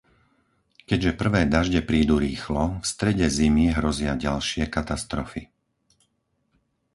[0.89, 5.41] Keďže prvé dažde prídu rýchlo, v strede zimy hrozia ďalšie katastrofy.